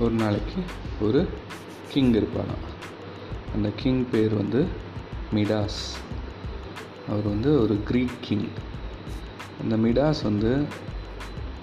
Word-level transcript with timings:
ஒரு 0.00 0.14
நாளைக்கு 0.14 0.60
ஒரு 1.00 1.20
கிங் 1.88 2.12
இருப்பாராம் 2.14 2.66
அந்த 3.54 3.70
கிங் 3.76 4.04
பேர் 4.10 4.34
வந்து 4.34 4.60
மிடாஸ். 5.34 5.80
அவர் 7.08 7.24
வந்து 7.24 7.50
ஒரு 7.62 7.78
க்ரீக் 7.88 8.18
கிங் 8.20 8.48
அந்த 9.62 9.76
மிடாஸ் 9.76 10.22
வந்து 10.22 10.52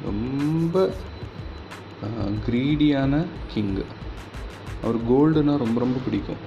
ரொம்ப 0.04 0.90
க்ரீடியான 2.48 3.14
கிங்கு 3.54 3.86
அவர் 4.84 5.00
கோல்டுனா 5.12 5.54
ரொம்ப 5.64 5.80
ரொம்ப 5.86 6.00
பிடிக்கும். 6.06 6.42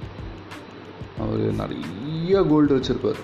அவர் 1.19 1.43
நிறைய 1.61 2.43
கோல்டு 2.43 2.77
வச்சுருப்பார். 2.77 3.21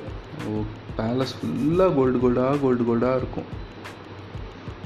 பேலஸ் 0.98 1.38
ஃபுல்லாக 1.40 1.96
கோல்டு 1.96 2.18
கோல்டாக 2.18 2.62
கோல்டு 2.62 2.84
கோல்டாக 2.84 3.18
இருக்கும். 3.18 3.50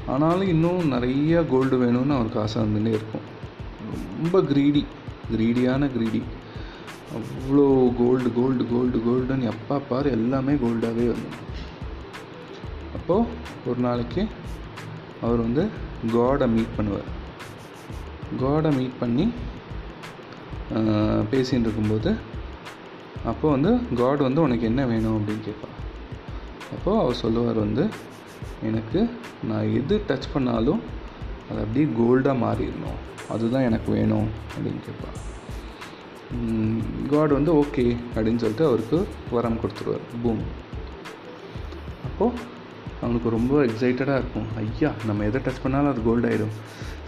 ஆனாலும் 0.08 0.48
இன்னும் 0.48 0.88
நிறைய 0.88 1.44
கோல்டு 1.50 1.76
வேணும்னு 1.84 2.16
அவருக்கு 2.16 2.42
ஆசை 2.42 2.62
வந்துட்டே 2.62 2.94
இருக்கும். 3.00 3.29
ரொம்ப 4.20 4.38
க்ரீடி 4.52 4.84
க்ரீடியான 5.34 5.90
க்ரீடி 5.96 6.22
அவ்வளோ 7.18 7.66
கோல்டு 8.00 8.30
கோல்டு 8.38 8.64
கோல்டு 8.72 8.98
கோல்டுன்னு 9.06 9.50
எப்போ 9.52 9.76
பாரு 9.92 10.08
எல்லாமே 10.18 10.54
கோல்டாகவே 10.64 11.06
வந்து 11.14 11.32
அப்போது 12.98 13.30
ஒரு 13.70 13.80
நாளைக்கு 13.86 14.22
அவர் 15.26 15.40
வந்து 15.46 15.64
காடை 16.16 16.48
மீட் 16.56 16.76
பண்ணுவார். 16.78 17.10
காடை 18.42 18.70
மீட் 18.78 19.00
பண்ணி 19.00 19.26
பேசின்னு 21.32 21.66
இருக்கும்போது 21.68 22.12
அப்போ 23.32 23.46
வந்து 23.56 23.72
காட் 24.02 24.22
வந்து 24.28 24.44
உனக்கு 24.46 24.66
என்ன 24.72 24.82
வேணும் 24.92 25.18
அப்படின்னு 25.18 25.44
கேட்பார். 25.48 25.76
அப்போது 26.76 27.02
அவர் 27.04 27.22
சொல்லுவார் 27.24 27.60
வந்து 27.66 27.84
எனக்கு 28.70 29.00
நான் 29.50 29.74
எது 29.80 29.96
டச் 30.10 30.34
பண்ணாலும் 30.34 30.82
அது 31.50 31.60
அப்படியே 31.64 31.86
கோல்டாக 32.00 32.42
மாறிடணும். 32.46 33.00
அதுதான் 33.34 33.68
எனக்கு 33.70 33.90
வேணும் 33.98 34.30
அப்படின்னு 34.54 34.82
கேட்பார் 34.88 35.18
காட் 37.12 37.36
வந்து 37.38 37.52
ஓகே 37.62 37.86
அப்படின்னு 38.16 38.42
சொல்லிட்டு 38.44 38.66
அவருக்கு 38.70 38.98
வரம் 39.36 39.60
கொடுத்துருவார். 39.62 40.06
பூம் 40.24 40.44
அப்போது 42.08 42.48
அவனுக்கு 43.04 43.30
ரொம்ப 43.38 43.54
எக்ஸைட்டடாக 43.68 44.20
இருக்கும். 44.22 44.48
ஐயா 44.62 44.90
நம்ம 45.10 45.26
எதை 45.30 45.40
டச் 45.46 45.64
பண்ணாலும் 45.64 45.92
அது 45.92 46.02
கோல்டாயிடும் 46.08 46.40
ஆகிடும் 46.40 46.56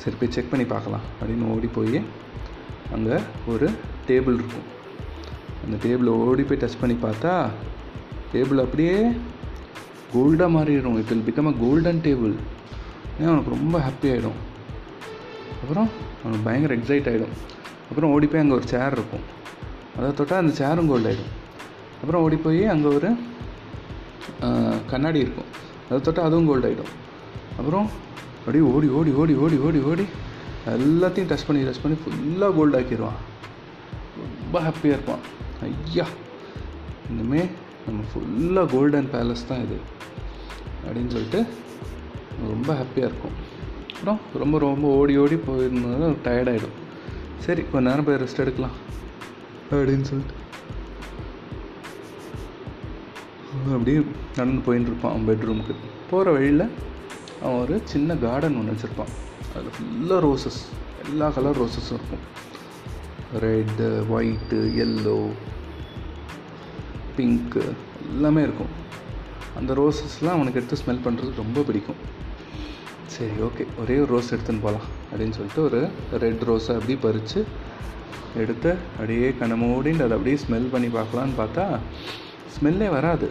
சரி 0.02 0.16
போய் 0.20 0.34
செக் 0.36 0.52
பண்ணி 0.52 0.66
பார்க்கலாம் 0.72 1.06
அப்படின்னு 1.18 1.46
ஓடி 1.56 1.70
போய் 1.78 1.98
அங்கே 2.96 3.18
ஒரு 3.52 3.68
டேபிள் 4.08 4.38
இருக்கும். 4.40 4.68
அந்த 5.64 5.76
டேபிளை 5.84 6.14
ஓடி 6.30 6.44
போய் 6.50 6.62
டச் 6.62 6.82
பண்ணி 6.82 6.96
பார்த்தா 7.04 7.34
டேபிள் 8.34 8.64
அப்படியே 8.66 8.96
கோல்டாக 10.16 10.50
மாறிடும். 10.58 10.98
It 11.02 11.12
will 11.12 11.28
become 11.30 11.50
a 11.52 11.54
golden 11.64 12.02
table 12.08 12.34
ஏன் 13.20 13.30
அவனுக்கு 13.30 13.56
ரொம்ப 13.58 13.76
ஹாப்பி 13.86 14.09
ஆகிடும் 14.14 14.40
அப்புறம் 15.62 15.90
அவனுக்கு 16.22 16.45
பயங்கர 16.48 16.76
எக்ஸைட் 16.80 17.09
ஆகிடும் 17.12 17.36
அப்புறம் 17.90 18.12
ஓடி 18.16 18.28
போய் 18.31 18.42
அங்கே 18.44 18.56
ஒரு 18.59 18.68
சேர் 18.73 18.95
இருக்கும். 18.98 19.26
அதை 19.98 20.09
தொட்டால் 20.20 20.42
அந்த 20.44 20.53
சேரும் 20.59 20.90
கோல்ட் 20.92 21.09
ஆகிடும் 21.12 21.31
அப்புறம் 22.02 22.22
ஓடி 22.26 22.38
போய் 22.45 22.62
அங்கே 22.73 22.90
ஒரு 22.98 23.09
கண்ணாடி 24.92 25.20
இருக்கும். 25.26 25.50
அதை 25.88 26.00
தொட்டால் 26.08 26.28
அதுவும் 26.30 26.50
கோல்ட் 26.52 26.68
ஆகிடும் 26.70 26.92
அப்புறம் 27.59 27.88
அப்படியே 28.40 28.64
ஓடி 28.73 28.88
ஓடி 29.00 29.12
ஓடி 29.22 29.34
ஓடி 29.46 29.58
ஓடி 29.66 29.80
ஓடி 29.92 30.06
எல்லாத்தையும் 30.75 31.30
டச் 31.31 31.48
பண்ணி 31.48 31.62
டச் 31.68 31.84
பண்ணி 31.84 31.98
ஃபுல்லாக 32.03 32.56
கோல்ட் 32.58 32.78
ஆக்கிடுவான் 32.80 33.20
ரொம்ப 34.44 34.59
ஹாப்பியாக 34.68 34.96
இருப்பான். 34.98 35.23
ஐயா 35.68 36.06
இனிமேல் 37.12 37.50
நம்ம 37.86 38.02
ஃபுல்லாக 38.12 38.66
கோல்டன் 38.73 39.09
பேலஸ் 39.14 39.48
தான் 39.50 39.64
இது. 39.66 39.78
அப்படின்னு 40.86 41.14
சொல்லிட்டு 41.16 41.40
ரொம்ப 42.47 42.73
ஹாப்பியாக 42.73 43.09
இருக்கும். 43.09 43.36
அப்புறம் 43.94 44.20
ரொம்ப 44.34 44.59
ரொம்ப 44.59 44.88
ஓடி 44.88 45.17
ஓடி 45.17 45.36
போயிருந்தது 45.36 46.16
டயர்டாயிடும் 46.23 46.78
சரி 47.38 47.64
கொஞ்ச 47.72 47.89
நேரம் 47.89 48.06
போய் 48.06 48.16
ரெஸ்ட் 48.16 48.38
எடுக்கலாம். 48.38 48.78
அப்படின்னு 49.72 50.02
சொல்லிட்டு. 50.02 50.34
அப்படியே 53.68 54.06
நடந்து 54.35 54.74
போயின்னு 54.74 54.81
இருப்பான் 54.81 55.12
அவன் 55.12 55.28
பெட்ரூமுக்கு 55.28 55.75
போகிற 56.09 56.31
வழியில் 56.31 56.69
அவன் 57.41 57.59
ஒரு 57.59 57.81
சின்ன 57.84 58.16
கார்டன் 58.16 58.56
ஒன்று 58.56 58.74
வச்சுருப்பான். 58.74 59.12
அதில் 59.56 59.75
ஃபுல்லாக 59.78 60.22
ரோசஸ் 60.25 60.62
எல்லா 61.06 61.30
கலர் 61.30 61.62
ரோசஸும் 61.62 61.97
இருக்கும். 61.97 62.40
ரெட்டு 63.40 64.03
ஒயிட்டு 64.16 64.59
எல்லோ 64.85 65.30
பிங்க்கு 67.18 67.63
எல்லாமே 68.13 68.41
இருக்கும். 68.41 68.80
அந்த 69.57 69.74
ரோசஸ்லாம் 69.74 70.38
அவனுக்கு 70.38 70.62
எடுத்து 70.62 70.78
ஸ்மெல் 70.84 71.06
பண்ணுறதுக்கு 71.06 71.35
ரொம்ப 71.35 71.62
பிடிக்கும். 71.62 71.96
சரி 73.12 73.30
ஓகே 73.30 73.66
ஒரே 73.80 73.96
ஒரு 73.96 74.06
ரோஸ் 74.06 74.36
எடுத்துன்னு 74.36 74.62
போகலாம் 74.62 74.88
அப்படின்னு 75.12 75.32
சொல்லிட்டு 75.32 75.64
ஒரு 75.64 75.90
ரெட் 76.20 76.42
ரோஸை 76.42 76.74
அப்படியே 76.74 76.98
பறித்து 77.02 77.46
எடுத்து 78.36 78.72
அப்படியே 78.72 79.34
கண்ண 79.40 79.56
மூடின்னு 79.66 80.04
அதை 80.04 80.12
அப்படியே 80.12 80.38
ஸ்மெல் 80.50 80.70
பண்ணி 80.72 80.88
பார்க்கலான்னு 80.88 81.34
பார்த்தா 81.38 81.78
ஸ்மெல்லே 82.56 82.90
வராது. 82.90 83.30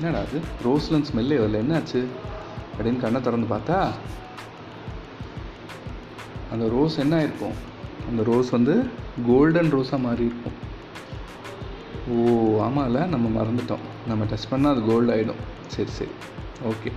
என்னடா 0.00 0.24
அது 0.24 0.40
ரோஸ்லன்னு 0.64 1.04
ஸ்மெல்லே 1.12 1.38
வரல. 1.42 1.60
என்னாச்சு? 1.64 2.04
அப்படின்னு 2.78 3.00
கண்ணை 3.00 3.20
திறந்து 3.20 3.54
பார்த்தா 3.54 3.90
அந்த 6.52 6.68
ரோஸ் 6.68 6.98
என்ன 6.98 7.24
ஆயிருக்கும்? 7.24 7.56
அந்த 8.08 8.22
ரோஸ் 8.22 8.50
வந்து 8.50 8.86
கோல்டன் 9.26 9.72
ரோஸாக 9.72 9.98
மாறி 9.98 10.30
இருக்கும். 10.30 10.56
ஓ 12.08 12.24
ஆமாம்ல 12.62 13.06
நம்ம 13.06 13.42
மறந்துட்டோம். 13.42 13.84
நம்ம 14.06 14.24
டச் 14.24 14.52
பண்ணால் 14.52 14.70
அது 14.70 14.84
கோல்டு 14.84 15.14
ஆகிடும் 15.14 15.42
சரி 15.66 15.90
சரி. 15.90 16.10
ஓகே 16.68 16.92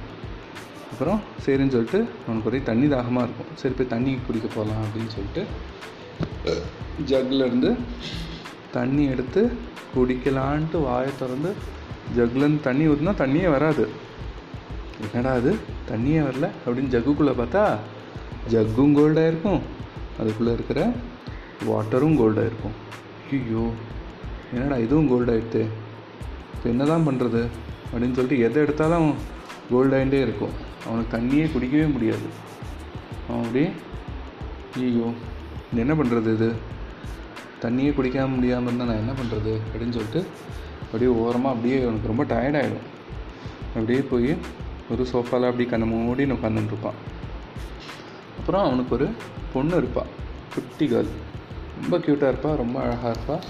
அப்புறம் 0.98 1.20
சரின்னு 1.46 1.74
சொல்லிட்டு 1.74 2.00
அவனுக்கு 2.26 2.50
ஒரே 2.50 2.60
தண்ணி 2.68 2.86
தாகமாக 2.94 3.26
இருக்கும். 3.26 3.50
சரி 3.62 3.74
போய் 3.80 3.90
தண்ணி 3.92 4.12
குடிக்க 4.28 4.48
போகலாம் 4.54 4.80
அப்படின்னு 4.86 5.12
சொல்லிட்டு 5.16 5.42
ஜக்லேருந்து 7.10 7.72
தண்ணி 8.78 9.04
எடுத்து 9.14 9.42
குடிக்கலான்ட்டு 9.96 10.82
வாயை 10.86 11.12
திறந்து 11.20 11.52
ஜக்லேருந்து 12.18 12.64
தண்ணி 12.70 12.84
ஊற்றினா 12.92 13.14
தண்ணியே 13.22 13.48
வராது. 13.56 13.86
என்னடா 15.06 15.34
அது? 15.42 15.52
தண்ணியே 15.92 16.22
வரல 16.28 16.50
அப்படின்னு 16.66 16.94
ஜக்குக்குள்ளே 16.96 17.36
பார்த்தா 17.42 17.64
ஜக்கும் 18.54 18.98
கோல்டாக 19.00 19.32
இருக்கும். 19.32 19.62
அதுக்குள்ளே 20.20 20.54
இருக்கிற 20.58 20.80
வாட்டரும் 21.72 22.20
கோல்டாக 22.22 22.50
இருக்கும். 22.52 22.78
ஐயோ 23.38 23.66
என்னடா 24.54 24.78
இதுவும் 24.86 25.10
கோல்ட் 25.14 25.36
இப்போ 26.56 26.68
என்ன 26.74 26.86
தான் 26.94 27.08
பண்ணுறது 27.10 27.44
அப்படின்னு 27.92 28.18
சொல்லிட்டு 28.20 28.46
எதை 28.48 28.64
எடுத்தாலும் 28.66 29.12
கோல்டாகிட்டே 29.74 30.22
இருக்கும். 30.28 30.56
அவனுக்கு 30.88 31.18
தண்ணியே 31.18 31.46
குடிக்கவே 31.54 31.92
முடியாது. 31.92 32.28
அவன் 33.28 33.44
அப்படியே 33.44 33.70
ஐயோ 34.76 35.08
என்ன 35.84 35.94
பண்ணுறது 35.94 36.34
இது? 36.34 36.50
தண்ணியே 37.62 37.92
குடிக்காம 37.98 38.36
முடியாமல் 38.36 38.68
இருந்தால் 38.68 38.88
நான் 38.88 39.02
என்ன 39.04 39.12
பண்ணுறது 39.12 39.54
அப்படின்னு 39.68 39.96
சொல்லிட்டு 39.98 40.22
அப்படியே 40.84 41.10
ஓரமாக 41.10 41.56
அப்படியே 41.56 41.84
அவனுக்கு 41.84 42.08
ரொம்ப 42.08 42.24
டயர்டாயிடும் 42.24 42.88
அப்படியே 43.74 44.02
போய் 44.02 44.38
ஒரு 44.92 45.04
சோஃபாவில் 45.14 45.48
அப்படியே 45.50 45.70
கண்ணை 45.70 45.88
மூடி 45.88 46.26
உட்காந்துட்டுருப்பான் 46.26 47.00
அப்புறம் 48.40 48.64
அவனுக்கு 48.64 48.96
ஒரு 48.96 49.08
பொண்ணு 49.54 49.76
இருப்பாள் 49.76 50.12
குட்டி 50.54 50.86
கேர்ள் 50.86 51.10
ரொம்ப 51.82 51.98
க்யூட்டாக 51.98 52.32
இருப்பாள் 52.34 52.56
ரொம்ப 52.56 52.80
அழகாக 52.80 53.10
இருப்பாள் 53.10 53.44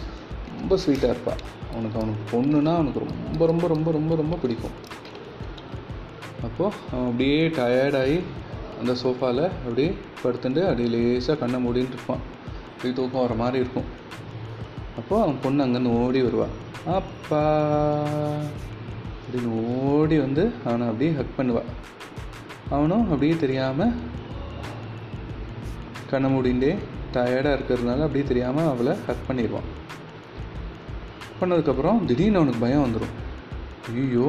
ரொம்ப 0.59 0.75
ஸ்வீட்டாக 0.75 1.13
இருப்பாள் 1.13 1.41
அவனுக்கு 1.73 1.99
அவனுக்கு 1.99 2.23
பொண்ணுன்னா 2.31 2.73
அவனுக்கு 2.73 2.99
ரொம்ப 2.99 3.45
ரொம்ப 3.45 3.67
ரொம்ப 3.67 3.91
ரொம்ப 3.91 4.15
ரொம்ப 4.15 4.35
பிடிக்கும். 4.35 4.75
அப்போது 6.43 6.75
அவன் 6.91 7.05
அப்படியே 7.05 7.47
டயர்டாகி 7.47 8.17
அந்த 8.79 8.91
சோஃபாவில் 9.03 9.45
அப்படியே 9.45 9.89
படுத்துட்டு 10.23 10.61
அப்படியே 10.65 10.89
லேசாக 10.89 11.39
கண்ணை 11.39 11.59
மூடின்னு 11.65 11.93
இருப்பான். 11.93 12.23
அப்படியே 12.71 12.93
தூக்கம் 12.93 13.21
வர 13.21 13.33
மாதிரி 13.33 13.57
இருக்கும். 13.57 13.87
அப்போது 14.97 15.21
அவன் 15.21 15.41
பொண்ணு 15.43 15.63
அங்கேருந்து 15.65 15.97
ஓடி 16.03 16.21
வருவாள் 16.21 16.55
அப்பா! 16.85 17.41
அப்படின்னு 19.21 19.49
ஓடி 19.87 20.17
வந்து 20.19 20.51
அவனை 20.65 20.87
அப்படியே 20.87 21.11
ஹக் 21.11 21.37
பண்ணுவாள் 21.37 21.71
அவனும் 22.69 23.03
அப்படியே 23.03 23.35
தெரியாமல் 23.35 23.93
கண்ணை 26.09 26.29
மூடிண்டே 26.33 26.71
டயர்டாக 27.13 27.57
இருக்கிறதுனால 27.57 28.05
அப்படியே 28.05 28.25
தெரியாமல் 28.25 28.69
அவளை 28.69 28.93
ஹக் 29.07 29.27
பண்ணிடுவான். 29.27 29.67
பண்ணதுக்கப்புறம் 31.41 32.05
திடீர்னு 32.05 32.37
அவனுக்கு 32.37 32.59
பயம் 32.59 32.85
வந்துடும் 32.85 33.15
ஐயோ 33.95 34.27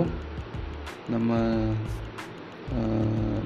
நம்ம 1.12 1.36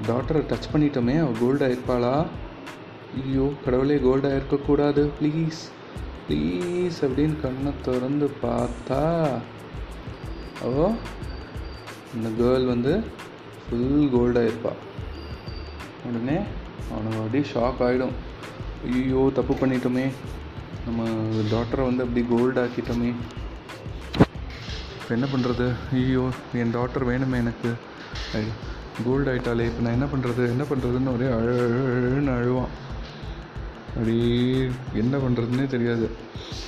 டாக்டரை 0.09 0.41
டச் 0.50 0.73
பண்ணிட்டோமே 0.73 1.14
அவள் 1.23 1.41
கோல்டாக 1.43 1.75
இருப்பாளா? 1.75 2.14
ஐயோ 3.20 3.47
கடவுளே 3.64 3.97
கோல்டாக 4.06 4.38
இருக்கக்கூடாது. 4.38 5.03
ப்ளீஸ் 5.19 5.61
ப்ளீஸ் 6.26 6.99
அப்படின்னு 7.06 7.37
கண்ணை 7.43 7.73
திறந்து 7.87 8.26
பார்த்தா 8.43 9.00
அவ 10.67 10.91
இந்த 12.17 12.29
கேர்ள் 12.41 12.67
வந்து 12.73 12.93
ஃபுல் 13.65 14.08
கோல்டாக 14.15 14.49
இருப்பாள் 14.50 14.81
உடனே 16.08 16.38
அவனுக்கு 16.93 17.20
அப்படியே 17.25 17.44
ஷாக் 17.55 17.82
ஆகிடும் 17.87 18.17
ஐயோ 18.93 19.23
தப்பு 19.38 19.55
பண்ணிட்டோமே. 19.61 20.06
நம்ம 20.87 21.03
டாக்டரை 21.55 21.82
வந்து 21.91 22.05
அப்படி 22.06 22.23
கோல்டாக்கிட்டோமே 22.32 23.11
இப்போ 25.12 25.25
என்ன 25.25 25.32
பண்ணுறது? 25.32 25.64
ஐயோ 25.97 26.23
என் 26.61 26.70
டாக்டர் 26.76 27.05
வேணுமே 27.09 27.37
எனக்கு. 27.43 27.70
கோல்டு 29.06 29.29
ஆகிட்டாலே 29.32 29.64
இப்போ 29.70 29.82
நான் 29.85 29.97
என்ன 29.97 30.06
பண்ணுறது? 30.12 30.43
என்ன 30.53 30.64
பண்ணுறதுன்னு 30.70 31.12
ஒரே 31.14 31.26
அழுன்னு 31.38 32.31
அழுவான். 32.37 32.70
அப்படியே 33.88 34.70
என்ன 35.03 35.19
பண்ணுறதுனே 35.25 35.67
தெரியாது. 35.75 36.06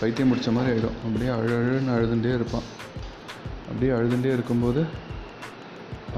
பைத்தியம் 0.00 0.30
முடித்த 0.30 0.52
மாதிரி 0.56 0.70
ஆகிடும் 0.72 0.98
அப்படியே 1.06 1.30
அழுன்னு 1.38 1.94
அழுதுகிட்டே 1.96 2.34
இருப்பான். 2.38 2.66
அப்படியே 3.68 3.92
அழுதுகிட்டே 3.98 4.32
இருக்கும்போது 4.36 4.82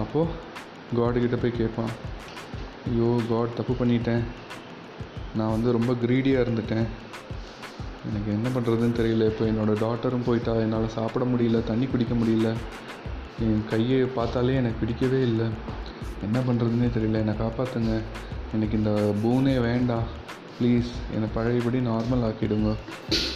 அப்போது 0.05 0.32
காடுகிட்ட 0.99 1.38
போய் 1.44 1.58
கேட்பான். 1.61 1.94
ஐயோ 2.88 3.11
காட் 3.31 3.58
தப்பு 3.61 3.76
பண்ணிட்டேன். 3.84 4.25
நான் 5.38 5.55
வந்து 5.56 5.76
ரொம்ப 5.79 5.94
க்ரீடியாக 6.05 6.46
இருந்துட்டேன். 6.46 6.88
எனக்கு 8.08 8.32
என்ன 8.32 8.49
பண்ணுறதுன்னு 8.49 8.99
தெரியல. 9.00 9.25
இப்போ 9.26 9.44
என்னோடய 9.44 9.85
டாட்டரும் 9.85 10.26
போயிட்டா. 10.26 10.55
என்னால் 10.55 10.88
சாப்பிட 10.88 11.25
முடியல 11.25 11.64
தண்ணி 11.64 11.87
குடிக்க 11.87 12.14
முடியல. 12.14 12.53
என் 13.41 13.64
கையை 13.70 14.00
பார்த்தாலே 14.03 14.55
எனக்கு 14.55 14.81
பிடிக்கவே 14.81 15.20
இல்லை. 15.23 15.47
என்ன 16.23 16.38
பண்ணுறதுனே 16.38 16.88
தெரியல. 16.99 17.20
என்னை 17.23 17.35
காப்பாற்றுங்க 17.35 18.00
எனக்கு 18.53 18.76
இந்த 18.76 19.12
பூனே 19.23 19.61
வேண்டாம். 19.61 20.06
ப்ளீஸ் 20.61 20.91
என்னை 21.12 21.29
பழையபடி 21.35 21.79
நார்மல் 21.79 22.25
ஆக்கிடுங்க. 22.29 22.70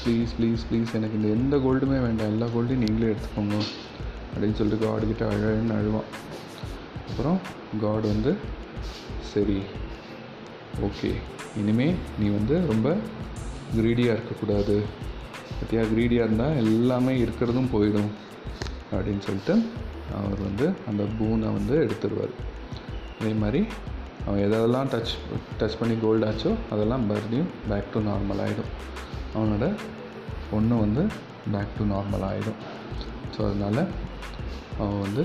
ப்ளீஸ் 0.04 0.32
ப்ளீஸ் 0.38 0.62
ப்ளீஸ் 0.70 0.92
எனக்கு 0.92 1.16
இந்த 1.20 1.28
எந்த 1.28 1.56
கோல்டுமே 1.56 1.98
வேண்டாம். 2.00 2.30
எல்லா 2.30 2.46
கோல்டையும் 2.46 2.84
நீங்களே 2.84 3.12
எடுத்துக்கோங்க. 3.12 3.58
அப்படின்னு 4.32 4.54
சொல்லிட்டு 4.54 4.86
காடுகிட்ட 4.86 5.22
அழன்னு 5.32 5.76
அழுவான். 5.80 6.08
அப்புறம் 7.10 7.38
காட் 7.80 8.02
வந்து 8.02 8.36
சரி 9.20 9.58
ஓகே 10.80 11.10
இனிமேல் 11.56 11.94
நீ 12.18 12.28
வந்து 12.28 12.66
ரொம்ப 12.66 12.96
க்ரீடியாக 13.76 14.16
இருக்கக்கூடாது. 14.16 14.76
பற்றியா 15.58 15.82
க்ரீடியாக 15.92 16.26
இருந்தால் 16.28 16.58
எல்லாமே 16.64 17.14
இருக்கிறதும் 17.24 17.70
போயிடும் 17.74 18.10
அப்படின்னு 18.94 19.24
சொல்லிட்டு 19.26 19.54
அவர் 20.18 20.40
வந்து 20.48 20.66
அந்த 20.90 21.02
பூனை 21.18 21.48
வந்து 21.58 21.74
எடுத்துருவார். 21.84 22.34
அதே 23.18 23.32
மாதிரி 23.42 23.60
அவன் 24.26 24.42
எதெல்லாம் 24.46 24.88
டச் 24.92 25.12
டச் 25.58 25.78
பண்ணி 25.80 25.94
கோல்டு 26.02 26.26
ஆச்சோ 26.30 26.50
அதெல்லாம் 26.74 27.04
மறுபடியும் 27.08 27.50
பேக் 27.70 27.92
டு 27.94 28.00
நார்மல் 28.08 28.40
ஆகிடும் 28.44 28.70
அவனோட 29.36 29.66
பொண்ணு 30.50 30.76
வந்து 30.84 31.02
பேக் 31.54 31.76
டு 31.78 31.84
நார்மல் 31.92 32.26
ஆகிடும் 32.30 32.58
ஸோ 33.34 33.40
அதனால் 33.48 33.82
அவன் 34.80 35.00
வந்து 35.06 35.22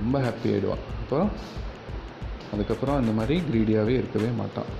ரொம்ப 0.00 0.16
ஹாப்பி 0.26 0.48
ஆகிடுவான் 0.54 0.84
அப்புறம் 1.00 1.30
அதுக்கப்புறம் 2.54 2.98
அந்த 3.00 3.12
மாதிரி 3.18 3.36
க்ரீடியாகவே 3.48 3.94
இருக்கவே 4.00 4.30
மாட்டான். 4.40 4.70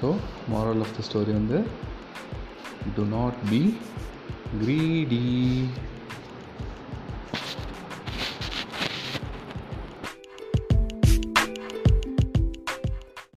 so 0.00 0.18
moral 0.48 0.80
of 0.80 0.90
the 0.96 1.02
story 1.02 1.32
on 1.38 1.46
the 1.46 1.60
do 2.96 3.04
not 3.04 3.34
be 3.50 3.62
greedy. 4.58 5.89